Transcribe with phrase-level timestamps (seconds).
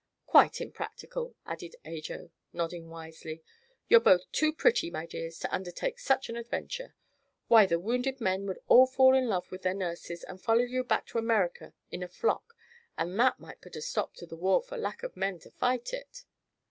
[0.25, 3.43] "Quite impractical," added Ajo, nodding wisely.
[3.87, 6.95] "You're both too pretty, my dears, to undertake such an adventure.
[7.49, 10.83] Why, the wounded men would all fall in love with their nurses and follow you
[10.83, 12.55] back to America in a flock;
[12.97, 15.93] and that might put a stop to the war for lack of men to fight
[15.93, 16.25] it."